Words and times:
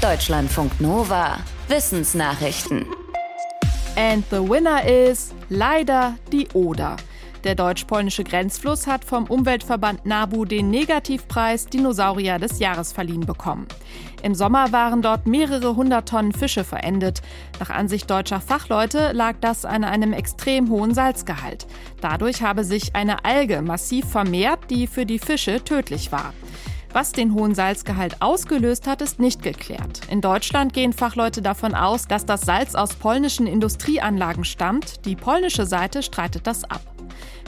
Deutschlandfunk 0.00 0.80
Nova. 0.80 1.36
Wissensnachrichten. 1.68 2.86
And 3.96 4.24
the 4.30 4.38
winner 4.38 4.82
is 4.82 5.34
leider 5.50 6.14
die 6.32 6.48
Oder. 6.54 6.96
Der 7.44 7.54
deutsch-polnische 7.54 8.24
Grenzfluss 8.24 8.86
hat 8.86 9.04
vom 9.04 9.26
Umweltverband 9.26 10.06
NABU 10.06 10.46
den 10.46 10.70
Negativpreis 10.70 11.66
Dinosaurier 11.66 12.38
des 12.38 12.60
Jahres 12.60 12.92
verliehen 12.92 13.26
bekommen. 13.26 13.66
Im 14.22 14.34
Sommer 14.34 14.72
waren 14.72 15.02
dort 15.02 15.26
mehrere 15.26 15.76
hundert 15.76 16.08
Tonnen 16.08 16.32
Fische 16.32 16.64
verendet. 16.64 17.20
Nach 17.58 17.68
Ansicht 17.68 18.10
deutscher 18.10 18.40
Fachleute 18.40 19.12
lag 19.12 19.34
das 19.42 19.66
an 19.66 19.84
einem 19.84 20.14
extrem 20.14 20.70
hohen 20.70 20.94
Salzgehalt. 20.94 21.66
Dadurch 22.00 22.40
habe 22.40 22.64
sich 22.64 22.96
eine 22.96 23.26
Alge 23.26 23.60
massiv 23.60 24.06
vermehrt, 24.06 24.70
die 24.70 24.86
für 24.86 25.04
die 25.04 25.18
Fische 25.18 25.62
tödlich 25.62 26.10
war. 26.10 26.32
Was 26.92 27.12
den 27.12 27.34
hohen 27.34 27.54
Salzgehalt 27.54 28.20
ausgelöst 28.20 28.88
hat, 28.88 29.00
ist 29.00 29.20
nicht 29.20 29.42
geklärt. 29.42 30.00
In 30.10 30.20
Deutschland 30.20 30.72
gehen 30.72 30.92
Fachleute 30.92 31.40
davon 31.40 31.74
aus, 31.74 32.08
dass 32.08 32.26
das 32.26 32.40
Salz 32.40 32.74
aus 32.74 32.94
polnischen 32.94 33.46
Industrieanlagen 33.46 34.44
stammt. 34.44 35.04
Die 35.04 35.14
polnische 35.14 35.66
Seite 35.66 36.02
streitet 36.02 36.48
das 36.48 36.64
ab. 36.64 36.82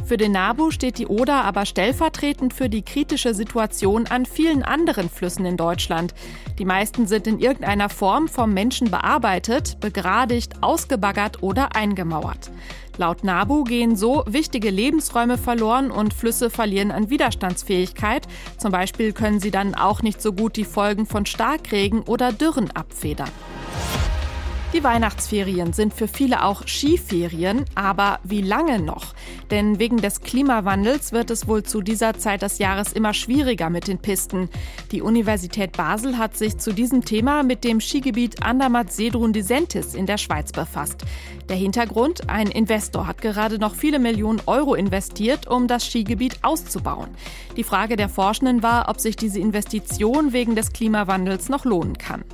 Für 0.05 0.17
den 0.17 0.33
NABU 0.33 0.71
steht 0.71 0.99
die 0.99 1.07
Oder 1.07 1.45
aber 1.45 1.65
stellvertretend 1.65 2.53
für 2.53 2.69
die 2.69 2.83
kritische 2.83 3.35
Situation 3.35 4.07
an 4.07 4.27
vielen 4.27 4.63
anderen 4.63 5.09
Flüssen 5.09 5.47
in 5.47 5.57
Deutschland. 5.57 6.15
Die 6.59 6.65
meisten 6.65 7.07
sind 7.07 7.27
in 7.27 7.39
irgendeiner 7.39 7.89
Form 7.89 8.29
vom 8.29 8.53
Menschen 8.53 8.91
bearbeitet, 8.91 9.79
begradigt, 9.81 10.63
ausgebaggert 10.63 11.43
oder 11.43 11.77
eingemauert. 11.77 12.51
Laut 12.99 13.25
NABU 13.25 13.65
gehen 13.65 13.97
so 13.97 14.23
wichtige 14.27 14.71
Lebensräume 14.71 15.39
verloren 15.39 15.91
und 15.91 16.13
Flüsse 16.13 16.51
verlieren 16.51 16.91
an 16.91 17.09
Widerstandsfähigkeit. 17.09 18.27
Zum 18.59 18.71
Beispiel 18.71 19.13
können 19.13 19.41
sie 19.41 19.51
dann 19.51 19.75
auch 19.75 20.03
nicht 20.03 20.21
so 20.21 20.33
gut 20.33 20.57
die 20.57 20.65
Folgen 20.65 21.07
von 21.07 21.25
Starkregen 21.25 22.03
oder 22.03 22.33
Dürren 22.33 22.71
abfedern. 22.71 23.31
Die 24.73 24.83
Weihnachtsferien 24.83 25.75
sind 25.75 25.93
für 25.93 26.09
viele 26.09 26.45
auch 26.45 26.67
Skiferien, 26.67 27.67
aber 27.75 28.21
wie 28.25 28.41
lange 28.41 28.81
noch? 28.81 29.13
Denn 29.51 29.79
wegen 29.79 29.99
des 29.99 30.23
Klimawandels 30.23 31.13
wird 31.13 31.31
es 31.31 31.47
wohl 31.47 31.63
zu 31.63 31.83
dieser 31.83 32.15
Zeit 32.15 32.41
des 32.41 32.57
Jahres 32.57 32.95
immer 32.95 33.13
schwieriger 33.13 33.69
mit 33.69 33.87
den 33.87 33.99
Pisten. 33.99 34.49
Die 34.91 35.03
Universität 35.03 35.73
Basel 35.73 36.17
hat 36.17 36.39
sich 36.39 36.57
zu 36.57 36.73
diesem 36.73 37.05
Thema 37.05 37.43
mit 37.43 37.65
dem 37.65 37.83
Skigebiet 37.83 38.43
Andermatt-Sedrun-Disentis 38.43 39.95
in 39.95 40.07
der 40.07 40.17
Schweiz 40.17 40.53
befasst. 40.53 41.05
Der 41.51 41.57
Hintergrund, 41.57 42.31
ein 42.31 42.47
Investor 42.47 43.07
hat 43.07 43.21
gerade 43.21 43.59
noch 43.59 43.75
viele 43.75 43.99
Millionen 43.99 44.41
Euro 44.47 44.75
investiert, 44.75 45.49
um 45.49 45.69
das 45.69 45.85
Skigebiet 45.87 46.39
auszubauen. 46.41 47.11
Die 47.59 47.65
Frage 47.65 47.97
der 47.97 48.09
Forschenden 48.09 48.63
war, 48.63 48.89
ob 48.89 49.01
sich 49.01 49.17
diese 49.17 49.39
Investition 49.39 50.33
wegen 50.33 50.57
des 50.57 50.73
Klimawandels 50.73 51.51
noch 51.51 51.67
lohnen 51.67 51.99
kann. 51.99 52.25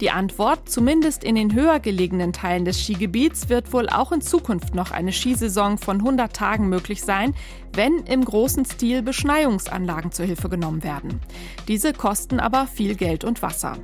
Die 0.00 0.10
Antwort, 0.10 0.68
zumindest 0.68 1.24
in 1.24 1.36
den 1.36 1.54
höher 1.54 1.80
gelegenen 1.80 2.34
Teilen 2.34 2.66
des 2.66 2.82
Skigebiets, 2.82 3.48
wird 3.48 3.72
wohl 3.72 3.88
auch 3.88 4.12
in 4.12 4.20
Zukunft 4.20 4.74
noch 4.74 4.90
eine 4.90 5.10
Skisaison 5.10 5.78
von 5.78 5.98
100 6.00 6.34
Tagen 6.34 6.68
möglich 6.68 7.02
sein, 7.02 7.34
wenn 7.72 7.98
im 8.04 8.22
großen 8.22 8.66
Stil 8.66 9.00
Beschneiungsanlagen 9.00 10.12
zur 10.12 10.26
Hilfe 10.26 10.50
genommen 10.50 10.82
werden. 10.82 11.20
Diese 11.66 11.94
kosten 11.94 12.40
aber 12.40 12.66
viel 12.66 12.94
Geld 12.94 13.24
und 13.24 13.40
Wasser. 13.40 13.78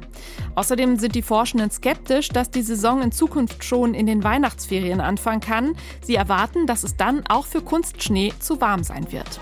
Außerdem 0.54 0.98
sind 0.98 1.14
die 1.14 1.22
Forschenden 1.22 1.70
skeptisch, 1.70 2.28
dass 2.28 2.50
die 2.50 2.62
Saison 2.62 3.00
in 3.00 3.12
Zukunft 3.12 3.64
schon 3.64 3.94
in 3.94 4.04
den 4.06 4.22
Weihnachtsferien 4.22 5.00
anfangen 5.00 5.40
kann. 5.40 5.74
Sie 6.02 6.14
erwarten, 6.14 6.66
dass 6.66 6.84
es 6.84 6.96
dann 6.96 7.24
auch 7.28 7.46
für 7.46 7.62
Kunstschnee 7.62 8.34
zu 8.38 8.60
warm 8.60 8.84
sein 8.84 9.10
wird. 9.12 9.40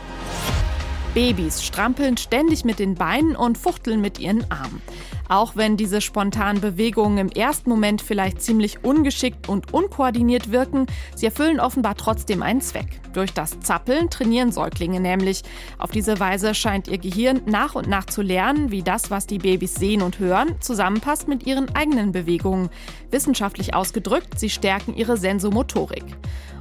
Babys 1.15 1.65
strampeln 1.65 2.17
ständig 2.17 2.65
mit 2.65 2.79
den 2.79 2.95
Beinen 2.95 3.35
und 3.35 3.59
fuchteln 3.59 4.01
mit 4.01 4.21
ihren 4.21 4.49
Armen. 4.49 4.81
Auch 5.29 5.57
wenn 5.57 5.77
diese 5.77 6.01
spontanen 6.01 6.61
Bewegungen 6.61 7.19
im 7.19 7.29
ersten 7.29 7.69
Moment 7.71 8.01
vielleicht 8.01 8.43
ziemlich 8.43 8.85
ungeschickt 8.85 9.49
und 9.49 9.75
unkoordiniert 9.75 10.53
wirken, 10.53 10.87
sie 11.17 11.27
erfüllen 11.27 11.59
offenbar 11.59 11.97
trotzdem 11.97 12.43
einen 12.43 12.61
Zweck. 12.61 13.01
Durch 13.13 13.33
das 13.33 13.59
Zappeln 13.59 14.09
trainieren 14.09 14.53
Säuglinge 14.53 15.01
nämlich. 15.01 15.43
Auf 15.79 15.91
diese 15.91 16.21
Weise 16.21 16.55
scheint 16.55 16.87
ihr 16.87 16.99
Gehirn 16.99 17.43
nach 17.47 17.75
und 17.75 17.89
nach 17.89 18.07
zu 18.07 18.23
lernen, 18.23 18.71
wie 18.71 18.83
das, 18.83 19.11
was 19.11 19.27
die 19.27 19.39
Babys 19.39 19.75
sehen 19.75 20.03
und 20.03 20.21
hören, 20.21 20.61
zusammenpasst 20.61 21.27
mit 21.27 21.45
ihren 21.45 21.75
eigenen 21.75 22.13
Bewegungen. 22.13 22.69
Wissenschaftlich 23.11 23.75
ausgedrückt, 23.75 24.39
sie 24.39 24.51
stärken 24.51 24.95
ihre 24.95 25.17
Sensomotorik. 25.17 26.05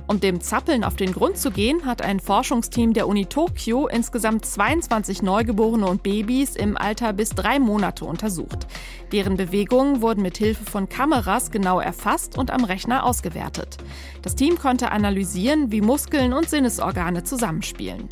Um 0.09 0.19
dem 0.19 0.41
Zappeln 0.41 0.83
auf 0.83 0.95
den 0.95 1.13
Grund 1.13 1.37
zu 1.37 1.51
gehen, 1.51 1.85
hat 1.85 2.01
ein 2.01 2.19
Forschungsteam 2.19 2.93
der 2.93 3.07
Uni 3.07 3.27
Tokio 3.27 3.85
insgesamt 3.85 4.43
22 4.43 5.21
Neugeborene 5.21 5.85
und 5.85 6.01
Babys 6.01 6.55
im 6.55 6.77
Alter 6.77 7.13
bis 7.13 7.29
drei 7.29 7.59
Monate 7.59 8.05
untersucht. 8.05 8.65
Deren 9.11 9.37
Bewegungen 9.37 10.01
wurden 10.01 10.23
mit 10.23 10.39
Hilfe 10.39 10.65
von 10.65 10.89
Kameras 10.89 11.51
genau 11.51 11.79
erfasst 11.79 12.39
und 12.39 12.49
am 12.49 12.63
Rechner 12.63 13.05
ausgewertet. 13.05 13.77
Das 14.23 14.33
Team 14.33 14.57
konnte 14.57 14.89
analysieren, 14.89 15.71
wie 15.71 15.81
Muskeln 15.81 16.33
und 16.33 16.49
Sinnesorgane 16.49 17.23
zusammenspielen. 17.23 18.09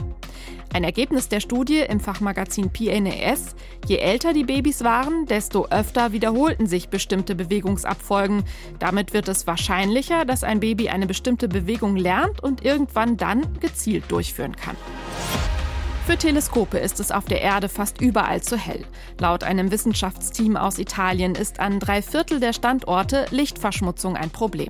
Ein 0.74 0.84
Ergebnis 0.84 1.30
der 1.30 1.40
Studie 1.40 1.80
im 1.80 2.00
Fachmagazin 2.00 2.70
PNAS, 2.70 3.56
je 3.88 3.98
älter 3.98 4.34
die 4.34 4.44
Babys 4.44 4.84
waren, 4.84 5.26
desto 5.26 5.68
öfter 5.68 6.12
wiederholten 6.12 6.68
sich 6.68 6.90
bestimmte 6.90 7.36
Bewegungsabfolgen. 7.36 8.44
Damit 8.80 9.14
wird 9.14 9.28
es 9.28 9.48
wahrscheinlicher, 9.48 10.26
dass 10.26 10.44
ein 10.44 10.60
Baby 10.60 10.90
eine 10.90 11.08
bestimmte 11.08 11.48
Bewegung 11.48 11.96
lernt 11.96 12.44
und 12.44 12.64
irgendwann 12.64 13.18
dann 13.18 13.60
gezielt 13.60 14.12
durchführen 14.12 14.56
kann. 14.56 14.76
Für 16.08 16.18
Teleskope 16.18 16.78
ist 16.78 17.02
es 17.02 17.12
auf 17.12 17.26
der 17.26 17.42
Erde 17.42 17.68
fast 17.68 18.00
überall 18.00 18.42
zu 18.42 18.56
hell. 18.56 18.86
Laut 19.20 19.44
einem 19.44 19.72
Wissenschaftsteam 19.72 20.56
aus 20.56 20.80
Italien 20.80 21.36
ist 21.36 21.60
an 21.60 21.82
drei 21.82 22.02
Viertel 22.02 22.40
der 22.40 22.54
Standorte 22.54 23.26
Lichtverschmutzung 23.32 24.16
ein 24.16 24.30
Problem. 24.30 24.70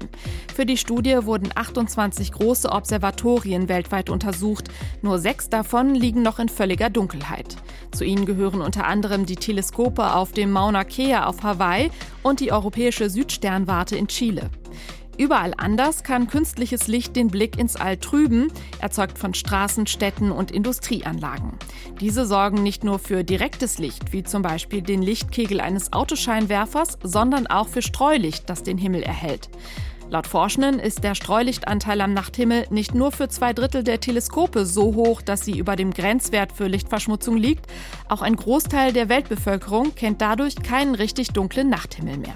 Für 0.55 0.65
die 0.65 0.77
Studie 0.77 1.15
wurden 1.25 1.51
28 1.53 2.31
große 2.31 2.71
Observatorien 2.71 3.69
weltweit 3.69 4.09
untersucht. 4.09 4.69
Nur 5.03 5.19
sechs 5.19 5.47
davon 5.47 5.93
liegen 5.93 6.23
noch 6.23 6.39
in 6.39 6.49
völliger 6.49 6.89
Dunkelheit. 6.89 7.55
Zu 7.91 8.03
ihnen 8.03 8.25
gehören 8.25 8.61
unter 8.61 8.87
anderem 8.87 9.27
die 9.27 9.35
Teleskope 9.35 10.15
auf 10.15 10.31
dem 10.31 10.51
Mauna 10.51 10.85
Kea 10.85 11.27
auf 11.27 11.43
Hawaii 11.43 11.91
und 12.23 12.39
die 12.39 12.51
Europäische 12.51 13.11
Südsternwarte 13.11 13.95
in 13.95 14.07
Chile. 14.07 14.49
Überall 15.17 15.53
anders 15.57 16.03
kann 16.03 16.27
künstliches 16.27 16.87
Licht 16.87 17.15
den 17.15 17.29
Blick 17.29 17.57
ins 17.57 17.75
All 17.75 17.97
trüben, 17.97 18.51
erzeugt 18.79 19.17
von 19.17 19.33
Straßen, 19.33 19.87
Städten 19.87 20.31
und 20.31 20.51
Industrieanlagen. 20.51 21.53
Diese 21.99 22.25
sorgen 22.27 22.61
nicht 22.61 22.83
nur 22.83 22.99
für 22.99 23.23
direktes 23.23 23.79
Licht, 23.79 24.13
wie 24.13 24.23
zum 24.23 24.43
Beispiel 24.43 24.83
den 24.83 25.01
Lichtkegel 25.01 25.59
eines 25.59 25.91
Autoscheinwerfers, 25.91 26.99
sondern 27.01 27.47
auch 27.47 27.67
für 27.67 27.81
Streulicht, 27.81 28.47
das 28.47 28.61
den 28.61 28.77
Himmel 28.77 29.01
erhält. 29.01 29.49
Laut 30.09 30.27
Forschenden 30.27 30.79
ist 30.79 31.03
der 31.03 31.15
Streulichtanteil 31.15 31.99
am 31.99 32.13
Nachthimmel 32.13 32.65
nicht 32.69 32.93
nur 32.93 33.11
für 33.11 33.27
zwei 33.27 33.51
Drittel 33.51 33.83
der 33.83 33.99
Teleskope 33.99 34.65
so 34.65 34.95
hoch, 34.95 35.21
dass 35.21 35.43
sie 35.43 35.57
über 35.57 35.75
dem 35.75 35.91
Grenzwert 35.91 36.53
für 36.53 36.67
Lichtverschmutzung 36.67 37.35
liegt, 37.35 37.65
auch 38.07 38.21
ein 38.21 38.37
Großteil 38.37 38.93
der 38.93 39.09
Weltbevölkerung 39.09 39.95
kennt 39.95 40.21
dadurch 40.21 40.55
keinen 40.55 40.95
richtig 40.95 41.29
dunklen 41.29 41.69
Nachthimmel 41.69 42.17
mehr. 42.17 42.35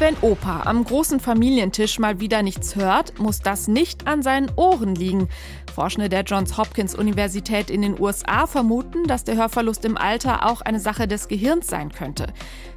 Wenn 0.00 0.16
Opa 0.22 0.62
am 0.62 0.82
großen 0.82 1.20
Familientisch 1.20 1.98
mal 1.98 2.20
wieder 2.20 2.42
nichts 2.42 2.74
hört, 2.74 3.18
muss 3.18 3.40
das 3.40 3.68
nicht 3.68 4.06
an 4.06 4.22
seinen 4.22 4.50
Ohren 4.56 4.94
liegen. 4.94 5.28
Forschende 5.74 6.08
der 6.08 6.22
Johns 6.22 6.56
Hopkins 6.56 6.94
Universität 6.94 7.68
in 7.68 7.82
den 7.82 8.00
USA 8.00 8.46
vermuten, 8.46 9.04
dass 9.06 9.24
der 9.24 9.36
Hörverlust 9.36 9.84
im 9.84 9.98
Alter 9.98 10.46
auch 10.50 10.62
eine 10.62 10.80
Sache 10.80 11.06
des 11.06 11.28
Gehirns 11.28 11.66
sein 11.66 11.92
könnte. 11.92 12.28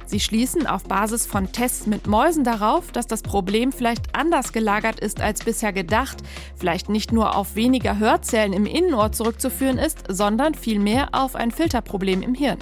Sie 0.04 0.20
schließen 0.20 0.66
auf 0.66 0.84
Basis 0.84 1.24
von 1.24 1.50
Tests 1.50 1.86
mit 1.86 2.06
Mäusen 2.06 2.44
darauf, 2.44 2.92
dass 2.92 3.06
das 3.06 3.22
Problem 3.22 3.72
vielleicht 3.72 4.14
anders 4.14 4.52
gelagert 4.52 5.00
ist 5.00 5.22
als 5.22 5.42
bisher 5.44 5.72
gedacht, 5.72 6.18
vielleicht 6.56 6.90
nicht 6.90 7.10
nur 7.10 7.36
auf 7.36 7.56
weniger 7.56 7.98
Hörzellen 7.98 8.52
im 8.52 8.66
Innenohr 8.66 9.12
zurückzuführen 9.12 9.78
ist, 9.78 10.04
sondern 10.10 10.52
vielmehr 10.52 11.08
auf 11.12 11.36
ein 11.36 11.52
Filterproblem 11.52 12.20
im 12.20 12.34
Hirn. 12.34 12.58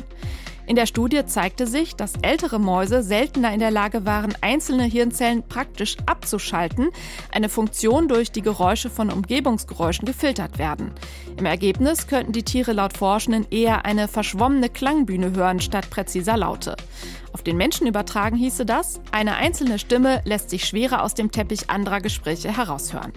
In 0.67 0.77
der 0.77 0.87
Studie 0.87 1.27
zeigte 1.27 1.67
sich, 1.67 1.97
dass 1.97 2.15
ältere 2.23 2.61
Mäuse 2.61 3.03
seltener 3.03 3.53
in 3.53 3.59
der 3.59 3.73
Lage 3.73 4.07
waren, 4.07 4.35
einzelne 4.41 4.85
Hirnzellen 4.85 5.43
praktisch 5.43 5.97
abzuschalten, 6.07 6.91
eine 7.33 7.49
Funktion 7.49 8.07
durch 8.07 8.31
die 8.31 8.43
Geräusche 8.43 8.89
von 8.89 9.11
Umgebungsgeräuschen 9.11 10.07
gefiltert 10.07 10.59
werden. 10.59 10.93
Im 11.37 11.47
Ergebnis 11.47 12.07
könnten 12.07 12.33
die 12.33 12.45
Tiere 12.45 12.73
laut 12.73 12.97
Forschenden 12.97 13.47
eher 13.51 13.85
eine 13.85 14.07
verschwommene 14.07 14.69
Klangbühne 14.69 15.33
hören 15.35 15.61
statt 15.61 15.91
präziser 15.91 16.37
Laute. 16.37 16.77
Auf 17.33 17.43
den 17.43 17.57
Menschen 17.57 17.87
übertragen 17.87 18.37
hieße 18.37 18.65
das, 18.65 19.01
eine 19.11 19.37
einzelne 19.37 19.79
Stimme 19.79 20.21
lässt 20.25 20.51
sich 20.51 20.65
schwerer 20.65 21.03
aus 21.03 21.15
dem 21.15 21.33
Teppich 21.33 21.71
anderer 21.71 22.01
Gespräche 22.01 22.57
heraushören. 22.57 23.13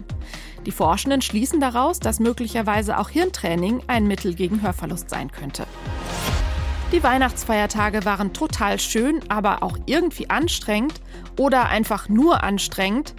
Die 0.66 0.72
Forschenden 0.72 1.22
schließen 1.22 1.60
daraus, 1.60 2.00
dass 2.00 2.20
möglicherweise 2.20 2.98
auch 2.98 3.10
Hirntraining 3.10 3.84
ein 3.88 4.08
Mittel 4.08 4.34
gegen 4.34 4.62
Hörverlust 4.64 5.10
sein 5.10 5.32
könnte. 5.32 5.68
Die 6.92 7.02
Weihnachtsfeiertage 7.04 8.06
waren 8.06 8.32
total 8.32 8.80
schön, 8.80 9.20
aber 9.28 9.64
auch 9.64 9.78
irgendwie 9.88 10.30
anstrengend 10.30 11.02
oder 11.38 11.68
einfach 11.68 12.10
nur 12.10 12.44
anstrengend. 12.44 13.16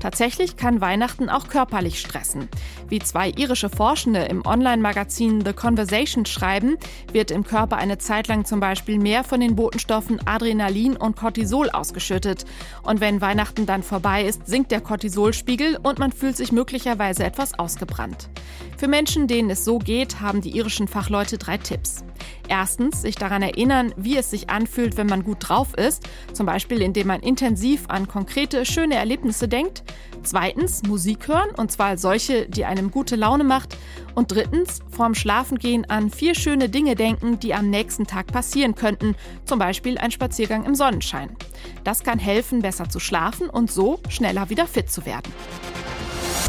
Tatsächlich 0.00 0.56
kann 0.56 0.80
Weihnachten 0.80 1.28
auch 1.28 1.48
körperlich 1.48 2.00
stressen. 2.00 2.48
Wie 2.88 2.98
zwei 2.98 3.28
irische 3.30 3.68
Forschende 3.68 4.20
im 4.24 4.46
Online-Magazin 4.46 5.44
The 5.44 5.52
Conversation 5.52 6.24
schreiben, 6.24 6.78
wird 7.12 7.30
im 7.30 7.44
Körper 7.44 7.76
eine 7.76 7.98
Zeit 7.98 8.26
lang 8.26 8.46
zum 8.46 8.60
Beispiel 8.60 8.98
mehr 8.98 9.22
von 9.22 9.40
den 9.40 9.54
Botenstoffen 9.54 10.26
Adrenalin 10.26 10.96
und 10.96 11.16
Cortisol 11.16 11.68
ausgeschüttet. 11.68 12.46
Und 12.82 13.00
wenn 13.00 13.20
Weihnachten 13.20 13.66
dann 13.66 13.82
vorbei 13.82 14.24
ist, 14.24 14.46
sinkt 14.46 14.72
der 14.72 14.80
Cortisolspiegel 14.80 15.78
und 15.82 15.98
man 15.98 16.12
fühlt 16.12 16.38
sich 16.38 16.50
möglicherweise 16.50 17.24
etwas 17.24 17.58
ausgebrannt. 17.58 18.30
Für 18.78 18.88
Menschen, 18.88 19.26
denen 19.26 19.50
es 19.50 19.66
so 19.66 19.78
geht, 19.78 20.20
haben 20.20 20.40
die 20.40 20.56
irischen 20.56 20.88
Fachleute 20.88 21.36
drei 21.36 21.58
Tipps. 21.58 22.02
Erstens, 22.50 23.02
sich 23.02 23.14
daran 23.14 23.42
erinnern, 23.42 23.94
wie 23.96 24.16
es 24.16 24.28
sich 24.28 24.50
anfühlt, 24.50 24.96
wenn 24.96 25.06
man 25.06 25.22
gut 25.22 25.36
drauf 25.48 25.72
ist, 25.74 26.02
zum 26.32 26.46
Beispiel 26.46 26.82
indem 26.82 27.06
man 27.06 27.20
intensiv 27.20 27.84
an 27.86 28.08
konkrete, 28.08 28.66
schöne 28.66 28.96
Erlebnisse 28.96 29.46
denkt. 29.46 29.84
Zweitens, 30.24 30.82
Musik 30.82 31.28
hören, 31.28 31.50
und 31.56 31.70
zwar 31.70 31.96
solche, 31.96 32.48
die 32.48 32.64
einem 32.64 32.90
gute 32.90 33.14
Laune 33.14 33.44
macht. 33.44 33.78
Und 34.16 34.32
drittens, 34.32 34.80
vorm 34.90 35.14
Schlafengehen 35.14 35.88
an 35.88 36.10
vier 36.10 36.34
schöne 36.34 36.68
Dinge 36.68 36.96
denken, 36.96 37.38
die 37.38 37.54
am 37.54 37.70
nächsten 37.70 38.08
Tag 38.08 38.26
passieren 38.26 38.74
könnten, 38.74 39.14
zum 39.44 39.60
Beispiel 39.60 39.96
ein 39.96 40.10
Spaziergang 40.10 40.64
im 40.64 40.74
Sonnenschein. 40.74 41.36
Das 41.84 42.02
kann 42.02 42.18
helfen, 42.18 42.62
besser 42.62 42.88
zu 42.88 42.98
schlafen 42.98 43.48
und 43.48 43.70
so 43.70 44.00
schneller 44.08 44.50
wieder 44.50 44.66
fit 44.66 44.90
zu 44.90 45.06
werden. 45.06 45.32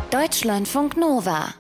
Deutschlandfunk 0.10 0.98
Nova 0.98 1.54